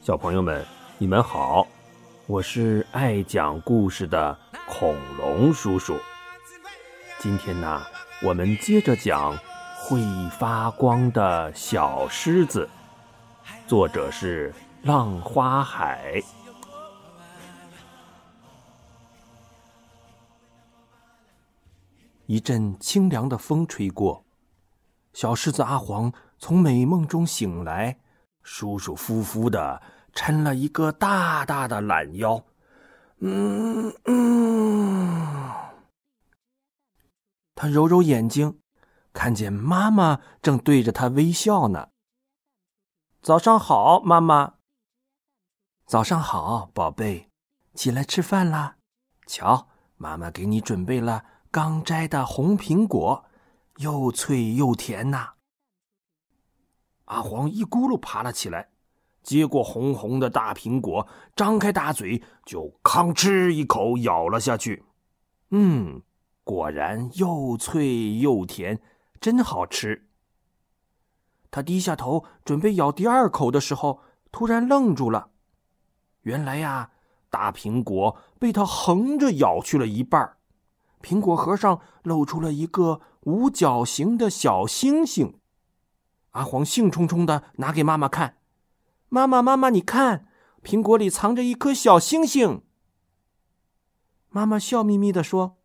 [0.00, 0.64] 小朋友们，
[0.98, 1.66] 你们好，
[2.26, 5.98] 我是爱讲故事的恐龙叔叔。
[7.18, 7.82] 今天呢，
[8.22, 9.36] 我们接着讲
[9.78, 10.00] 《会
[10.38, 12.68] 发光的小狮子》，
[13.68, 16.22] 作者是浪花海。
[22.26, 24.24] 一阵清凉的风吹过，
[25.14, 28.00] 小狮子阿黄从美梦中醒来，
[28.42, 29.80] 舒舒服服的
[30.12, 32.44] 抻了一个大大的懒腰。
[33.20, 35.52] 嗯嗯，
[37.54, 38.58] 他揉揉眼睛，
[39.12, 41.90] 看见妈妈正对着他微笑呢。
[43.22, 44.54] 早上好，妈妈。
[45.86, 47.30] 早上好，宝贝，
[47.74, 48.76] 起来吃饭啦。
[49.26, 51.24] 瞧，妈妈给你准备了。
[51.52, 53.24] 刚摘的红苹果，
[53.78, 55.30] 又脆又甜呐！
[57.06, 58.70] 阿黄一咕噜爬了起来，
[59.22, 64.84] 接过红红的大苹果，张开大嘴就吭哧一口咬了下去。
[65.50, 66.02] 嗯，
[66.44, 68.80] 果然又脆又甜，
[69.20, 70.08] 真好吃。
[71.50, 74.00] 他低下头准备咬第二口的时候，
[74.32, 75.30] 突然愣住了。
[76.22, 76.90] 原来呀，
[77.30, 80.36] 大苹果被他横着咬去了一半
[81.02, 85.38] 苹果核上露出了一个五角形的小星星，
[86.30, 88.38] 阿黄兴冲冲的拿给妈妈看
[89.08, 90.28] ：“妈妈，妈妈，你看，
[90.62, 92.62] 苹果里藏着一颗小星星。”
[94.30, 95.58] 妈妈笑眯眯的说：“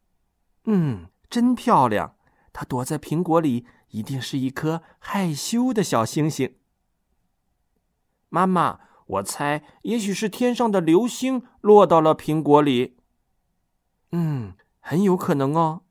[0.66, 2.16] 嗯，真漂亮。
[2.51, 6.55] 它躲在苹果里，一定是一颗害羞的小星星。”
[8.29, 12.97] 妈妈，我猜，也许是天上的流星落到了苹果里。
[14.11, 14.53] 嗯。
[14.81, 15.83] 很有可能哦。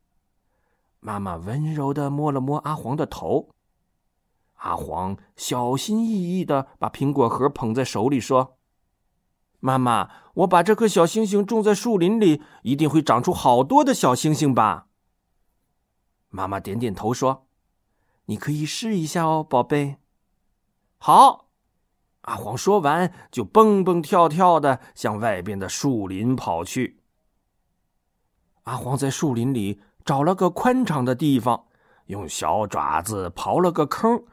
[1.00, 3.50] 妈妈温柔的摸了摸阿黄的头，
[4.54, 8.58] 阿黄小心翼翼的把苹果核捧在手里，说
[9.60, 14.88] ：“妈妈，我把这颗小星星种在树林里，一定会长出好多的小星星吧？”
[16.30, 17.46] 妈妈点点头说
[18.26, 19.98] ：“你可以试一下哦，宝贝。”
[20.98, 21.48] 好，
[22.22, 27.00] 阿黄说完就蹦蹦跳跳的向外边的树林跑去。
[28.64, 31.64] 阿黄在树林里找了个宽敞的地方，
[32.06, 34.24] 用小爪子刨了个坑，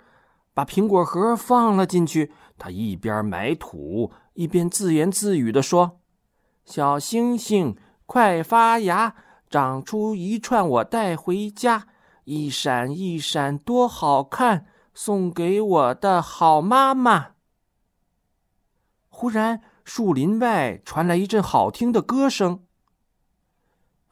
[0.53, 2.31] 把苹果核放了进去。
[2.57, 5.99] 他一边埋土，一边自言自语地说
[6.63, 7.75] ：“小星星，
[8.05, 9.15] 快发芽，
[9.49, 11.87] 长出一串我带回家，
[12.23, 17.31] 一闪一闪多好看，送给我的好妈妈。”
[19.11, 22.64] 忽然，树林外传来一阵好听的歌声。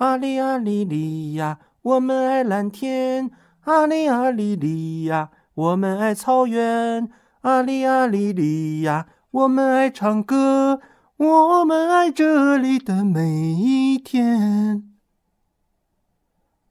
[0.04, 3.30] 阿里阿里里呀，我们爱蓝天；
[3.62, 7.08] 阿里阿里里呀，我们爱草原；
[7.44, 10.82] 阿里阿里里呀，我们爱唱歌，
[11.16, 14.94] 我们爱这里的每一天。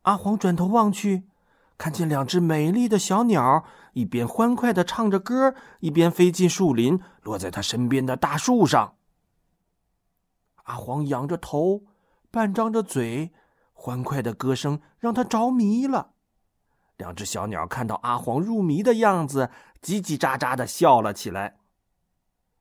[0.03, 1.22] 阿黄转头望去，
[1.78, 8.92] 看见两只美丽的小鸟，一边欢快的唱着歌，一边飞进树林，落在他身边的大树上。
[10.65, 11.84] 阿黄仰着头。
[12.32, 13.31] 半张着嘴，
[13.75, 16.15] 欢快的歌声让他着迷了。
[16.97, 19.50] 两只小鸟看到阿黄入迷的样子，
[19.82, 21.59] 叽叽喳喳的笑了起来。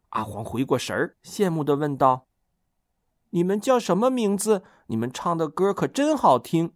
[0.10, 2.28] 阿黄回过神儿，羡慕的问道
[3.32, 4.64] ：“你们叫什么名字？
[4.88, 6.74] 你们唱的歌可真好听。”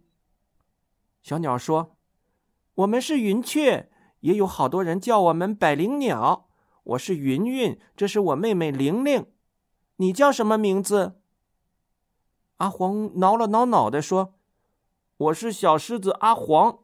[1.20, 1.98] 小鸟说
[2.76, 3.90] ：“我们是云雀，
[4.20, 6.48] 也有好多人叫我们百灵鸟。
[6.84, 9.26] 我是云云，这是我妹妹玲玲。
[9.96, 11.20] 你叫什么名字？”
[12.56, 14.34] 阿黄挠了挠脑袋，说
[15.18, 16.78] ：“我是小狮子阿黄，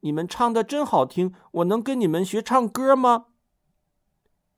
[0.00, 3.26] 你们唱的真好听，我能跟你们学唱歌吗？”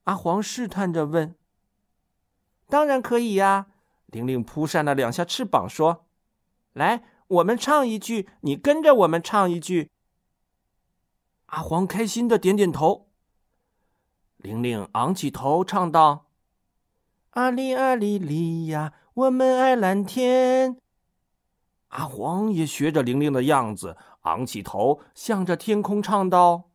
[0.04, 1.34] 阿黄试探着问。
[2.68, 3.66] “当然可以呀！”
[4.06, 6.06] 玲玲扑扇了两下翅膀，说
[6.74, 9.90] ：“来，我们唱一句，你跟着我们唱一句。”
[11.46, 13.08] 阿黄开心的点点头。
[14.36, 16.26] 玲玲昂起头唱道
[17.30, 20.78] ：“阿里阿里里呀。”我们爱蓝天。
[21.88, 26.70] 阿黄也学着玲玲的样子，昂起头，向着天空唱道：“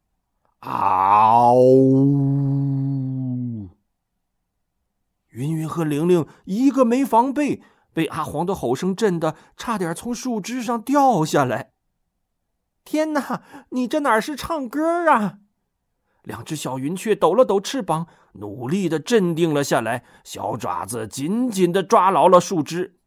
[0.62, 1.56] 嗷！”
[5.30, 11.72] 云云和玲玲一个没防备，被阿黄的吼声震得差点从树枝上掉下来。
[12.86, 15.40] 天哪，你这哪是唱歌啊？
[16.22, 18.08] 两只小云雀抖了抖翅膀，
[18.38, 22.98] 努力的镇定了下来，小爪子紧紧的抓牢了树枝。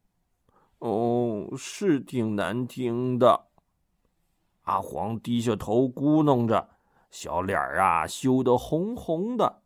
[0.78, 3.46] 哦，是挺难听的。
[4.62, 6.70] 阿黄低下头咕哝着，
[7.10, 9.62] 小脸儿啊羞得红红的。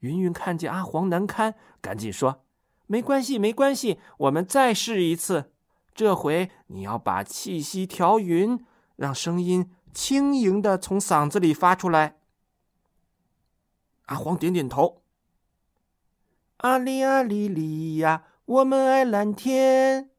[0.00, 2.44] 云云看见阿黄难堪，赶紧说
[2.86, 5.52] ：“没关系，没关系，我们再试一次。
[5.94, 8.64] 这回你要把气息调匀，
[8.96, 12.18] 让声音轻盈的从嗓子里发出来。”
[14.10, 15.02] 阿黄点点头。
[16.58, 20.10] 阿里阿里里呀，我们爱蓝天。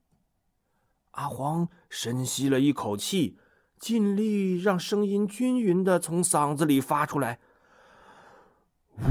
[1.12, 3.38] 阿黄深吸了一口气，
[3.78, 7.40] 尽力让声音均匀的从嗓子里发出来。
[9.00, 9.04] 呜！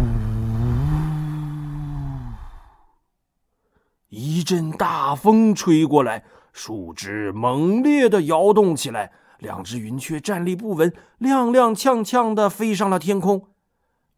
[4.09, 6.25] 一阵大风吹过来，
[6.55, 10.91] 树枝猛烈的摇动起来，两只云雀站立不稳，
[11.21, 13.50] 踉踉跄跄的飞上了天空。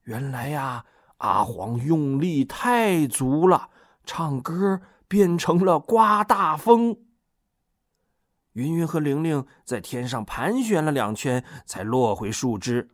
[0.05, 0.85] 原来呀，
[1.19, 3.71] 阿黄用力太足了，
[4.05, 6.97] 唱歌变成了刮大风。
[8.53, 12.91] 云云和玲玲在天上盘旋了两圈，才落回树枝。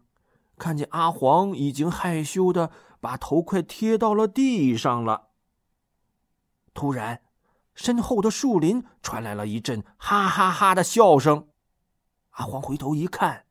[0.57, 2.71] 看见阿黄已经害羞的
[3.01, 5.29] 把头快贴到了地上了。
[6.75, 7.23] 突然，
[7.75, 11.49] 身后的树林传来了一阵哈哈哈的笑声。
[12.31, 13.47] 阿黄回头一看，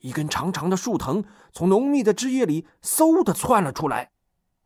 [0.00, 4.10] 一根长长的树藤从浓密的枝叶里嗖的窜了出来，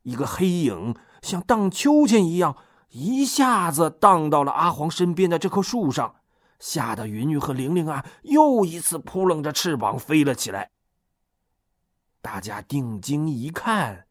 [0.02, 2.56] 一个黑影像荡秋千一样，
[2.90, 6.16] 一下子荡到了阿黄身边的这棵树上。
[6.58, 10.70] 吓得云云和玲玲啊，又一次扑棱着翅膀飞了起来。
[12.20, 14.06] 大家定睛一看，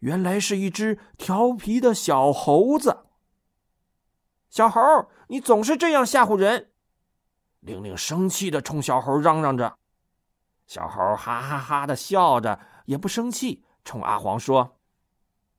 [0.00, 3.04] 原来是一只调皮的小猴子。
[4.50, 4.80] 小猴，
[5.28, 6.68] 你总是这样吓唬人！
[7.60, 9.78] 玲玲生气的冲小猴嚷嚷着。
[10.68, 14.76] 小猴哈哈哈的笑着，也不生气，冲阿黄说：“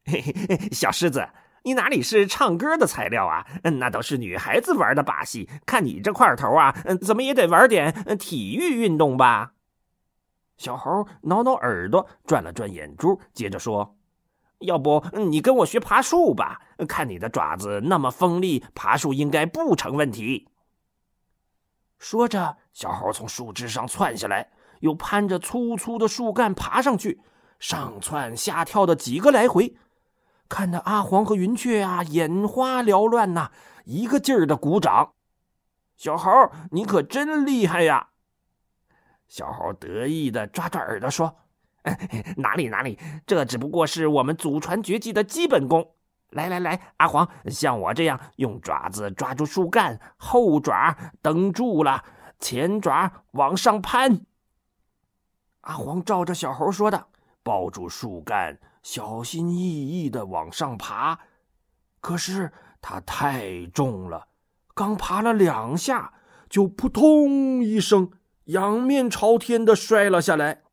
[0.06, 1.28] 嘿嘿嘿，小狮子。”
[1.64, 3.46] 你哪里是唱歌的材料啊？
[3.64, 5.50] 那都是女孩子玩的把戏。
[5.66, 6.72] 看你这块头啊，
[7.02, 9.52] 怎么也得玩点体育运动吧？
[10.58, 13.98] 小猴挠挠耳朵，转了转眼珠，接着说
[14.60, 16.62] ：“要不你跟我学爬树吧？
[16.88, 20.48] 看你的爪子那么锋利，爬树应该不成问题。”
[22.00, 27.22] 说着，小猴从树枝上窜下来，又攀着粗粗的树干爬上去，
[27.60, 29.76] 上窜下跳的几个来回。
[30.48, 33.52] 看得阿黄和云雀啊眼花缭乱呐，
[33.86, 35.14] 一个劲儿的鼓掌。
[35.96, 36.32] 小猴，
[36.72, 38.10] 你可真厉害呀！
[39.28, 41.36] 小猴得意的抓抓耳朵说
[42.38, 42.98] ：“哪里哪里，
[43.28, 45.94] 这只不过是我们祖传绝技的基本功。
[46.30, 52.04] 来来来，阿黄，像我这样用爪子抓住树干，后爪蹬住了，
[52.40, 54.22] 前爪往上攀。”
[55.70, 57.06] 阿黄照着小猴说的，
[57.44, 58.60] 抱住树干。
[58.82, 61.20] 小心翼翼的往上爬，
[62.02, 62.52] 可是
[62.82, 64.30] 它太重了，
[64.74, 66.14] 刚爬了两下，
[66.50, 68.10] 就扑通一声，
[68.46, 70.64] 仰面朝天的摔了下来，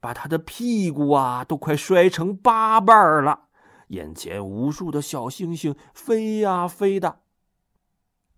[0.00, 3.42] 把他的屁股啊都快摔成八瓣了。
[3.88, 7.20] 眼前无数的小星星飞呀飞的，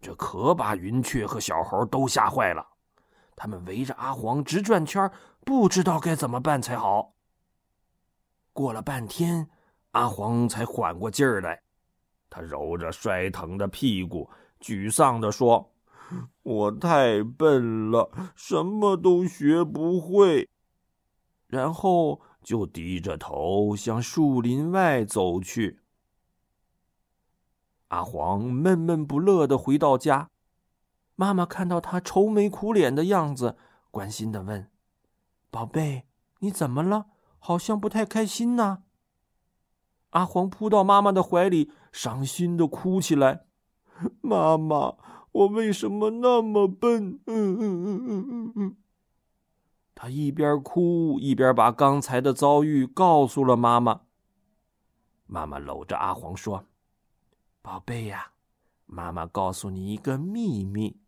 [0.03, 2.67] 这可把云雀和小猴都吓坏了，
[3.39, 5.09] 他们围着阿黄直转圈，
[5.45, 7.15] 不知道该怎么办才好。
[8.53, 9.49] 过了半天，
[9.93, 11.63] 阿黄才缓过劲儿来。
[12.29, 14.29] 他揉着摔疼的屁股，
[14.61, 15.73] 沮丧地说
[16.43, 20.49] ：“我太笨了，什么都学不会。”
[21.47, 25.81] 然后就低着头向树林外走去。
[27.87, 30.29] 阿黄闷闷不乐的回到家，
[31.21, 33.57] 妈妈看到他愁眉苦脸的样子，
[33.91, 34.71] 关心的问
[35.51, 36.07] ：“宝贝，
[36.39, 37.07] 你怎么了？”
[37.41, 38.85] 好像不太开心呢。
[40.11, 43.47] 阿黄扑到妈妈的怀里，伤心的哭起来
[44.23, 44.95] ：“妈妈，
[45.33, 48.77] 我为什么那么笨？”嗯嗯嗯嗯嗯嗯。
[49.97, 54.03] 他一边哭一边把刚才的遭遇告诉了妈妈。
[55.27, 56.67] 妈妈搂着阿黄说
[57.61, 58.31] ：“宝贝呀，
[58.87, 61.01] 妈妈告诉你一个秘密：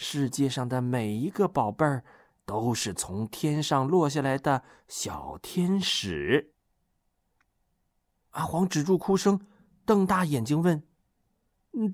[0.00, 2.02] 世界上的每一个宝贝儿。”
[2.46, 6.52] 都是从天上落下来的小天使。
[8.30, 9.46] 阿黄止住哭声，
[9.84, 10.82] 瞪大眼睛问：“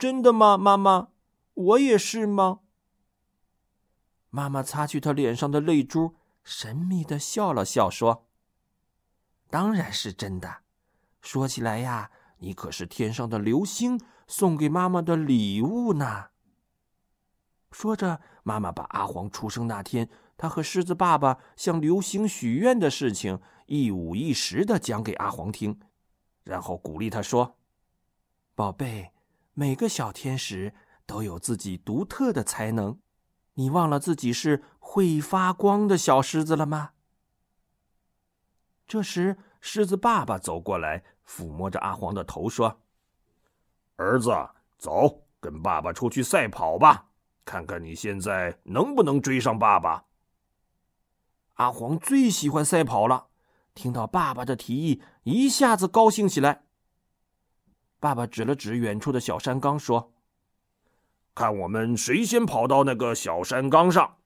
[0.01, 1.09] 真的吗，妈妈？
[1.53, 2.61] 我也是吗？”
[4.31, 8.27] 妈妈擦去他脸上的泪珠，神秘的笑了笑，说
[9.51, 10.63] ：“当然是真的。
[11.21, 16.29] 说起来呀，你可是天上的流星送给妈妈的礼物呢。”
[17.77, 20.09] 说着，妈妈把阿黄出生那天。
[20.39, 25.79] 他和狮子爸爸向流星许愿的事情一五一十的讲给阿黄听，
[26.43, 27.59] 然后鼓励他说
[28.57, 29.13] ：“宝贝，
[29.53, 30.73] 每个小天使
[31.05, 32.99] 都有自己独特的才能，
[33.53, 36.93] 你忘了自己是会发光的小狮子了吗？
[38.87, 42.81] 这时，狮子爸爸走过来，抚摸着阿黄的头，说
[43.97, 44.31] ：“儿子，
[44.79, 47.11] 走，跟爸爸出去赛跑吧，
[47.47, 50.05] 看看你现在能不能追上爸爸。”
[51.55, 53.29] 阿黄最喜欢赛跑了，
[53.73, 56.65] 听到爸爸的提议，一下子高兴起来。
[57.99, 60.13] 爸爸指了指远处的小山岗，说
[61.35, 64.19] ：“看我们谁先跑到那个小山岗上。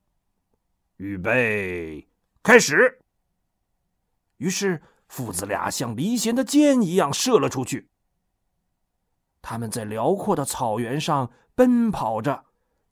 [0.97, 2.09] 预备，
[2.43, 3.01] 开始。”
[4.39, 7.91] 于是，父子俩像离弦的箭一样射了出去。
[9.41, 12.47] 他们在辽阔的草原上奔跑着，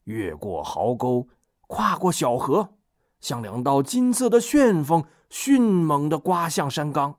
[0.09, 1.27] 越过壕沟，
[1.67, 2.73] 跨过小河，
[3.21, 7.17] 像两道金色的旋风，迅猛的刮向山岗。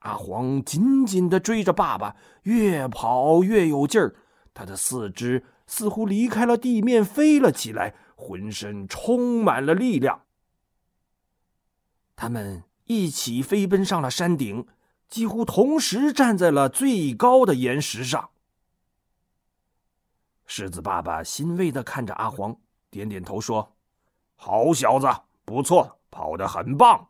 [0.00, 4.14] 阿黄紧紧的追着爸爸，越跑越有劲儿，
[4.52, 10.22] 他的四肢似乎离开了地面飞了起来，浑身充满了力量。
[12.14, 12.64] 他们。
[12.86, 14.66] 一起飞奔上了山顶，
[15.08, 18.30] 几乎同时站在了最高的岩石上。
[20.46, 22.56] 狮子爸爸欣慰的看着阿黄，
[22.90, 23.74] 点点头说
[24.36, 25.06] ：“好小子，
[25.44, 27.08] 不错，跑得很棒。”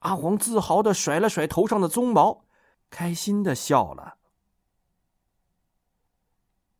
[0.00, 2.44] 阿黄自豪的甩了甩头上的鬃毛，
[2.88, 4.18] 开心的笑了。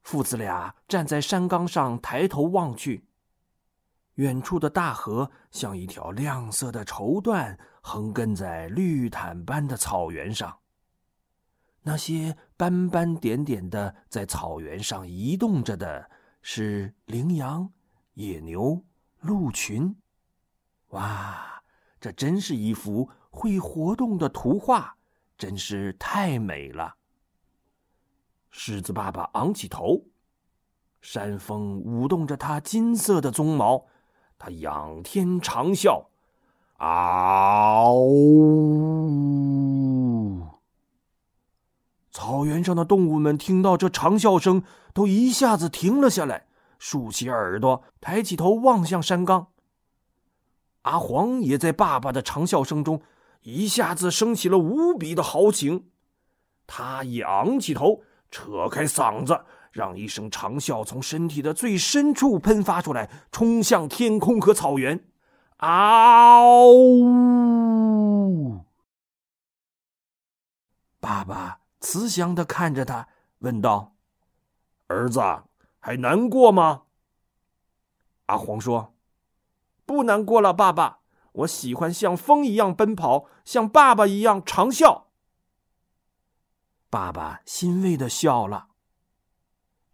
[0.02, 3.08] 父子俩站在山岗上，抬头望去。
[4.14, 10.58] 远处的大河像一条亮色的绸缎，横亘在绿毯般的草原上。
[11.82, 16.10] 那些斑斑点点的在草原上移动着的，
[16.42, 17.70] 是羚羊、
[18.14, 18.82] 野牛、
[19.20, 19.94] 鹿群。
[20.88, 21.62] 哇，
[22.00, 24.96] 这真是一幅会活动的图画，
[25.38, 26.96] 真是太美了。
[28.50, 30.02] 狮子爸爸昂起头，
[31.00, 33.86] 山峰舞动着它金色的鬃毛。
[34.36, 36.06] 它仰天长啸，
[36.78, 37.94] 嗷！
[42.18, 49.46] 草原上的动物们听到这长啸声，都一下子停了下来，竖起耳朵，抬起头望向山岗。
[50.82, 53.00] 阿黄也在爸爸的长啸声中，
[53.42, 55.90] 一下子升起了无比的豪情。
[56.66, 59.40] 他也昂起头，扯开嗓子。
[59.70, 65.04] 让一声长啸从身体的最深处喷发出来，冲向天空和草原。
[65.58, 66.74] 嗷！
[70.98, 73.08] 爸爸慈祥的看着他，
[73.38, 73.94] 问道
[74.88, 75.20] ：“儿子，
[75.78, 76.82] 还难过吗？”
[78.26, 78.94] 阿黄说
[79.86, 81.00] ：“不难过了，爸爸。
[81.32, 85.04] 我喜欢像风一样奔跑，像爸爸一样长啸。”
[86.90, 88.68] 爸爸欣慰的笑了。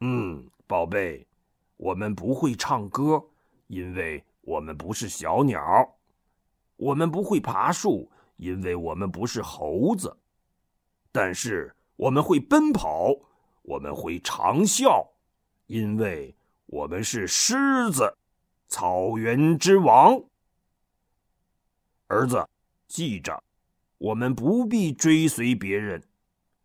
[0.01, 1.27] 嗯，宝贝，
[1.77, 3.27] 我们不会唱歌，
[3.67, 5.61] 因为我们不是小鸟；
[6.77, 10.17] 我们不会爬树，因为我们不是猴子。
[11.13, 13.15] 但是我们会奔跑，
[13.63, 15.09] 我们会长啸，
[15.67, 16.35] 因为
[16.67, 18.17] 我们是狮子，
[18.67, 20.25] 草原之王。
[22.09, 22.49] 儿子，
[22.87, 23.43] 记着，
[23.99, 26.03] 我们不必追随别人，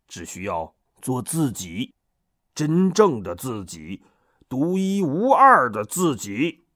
[0.06, 1.94] 只需要做自己。
[2.52, 4.02] 真正的自己，
[4.48, 6.66] 独一无二的自己。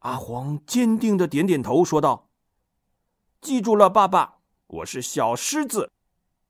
[0.00, 2.28] 阿黄坚定的点点头，说道
[3.40, 5.92] ：“记住了，爸爸，我是小狮子，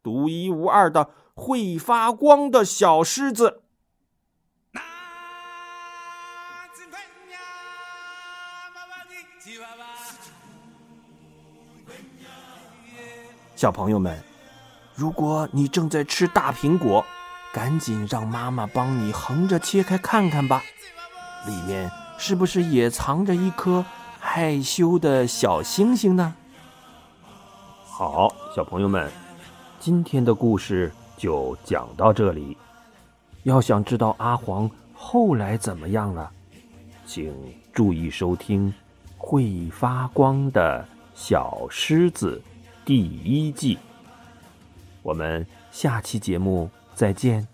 [0.06, 3.62] 独一无二的会发光的小狮子。”
[13.56, 14.22] 小朋友们，
[14.94, 17.04] 如果你正在吃大苹果，
[17.52, 20.62] 赶紧让妈妈帮你横着切开看看吧，
[21.46, 23.84] 里面是不是也藏着一颗
[24.20, 26.36] 害羞的小星星呢？
[27.86, 29.10] 好，小朋友们，
[29.86, 32.56] 今天的故事就讲到这里。
[33.44, 36.28] 要想知道阿黄后来怎么样了，
[37.06, 37.32] 请
[37.72, 38.68] 注意收听
[39.16, 42.42] 《会发光的小狮子》
[42.84, 43.78] 第一季。
[45.04, 46.68] 我们下期节目。
[46.92, 47.46] 再见。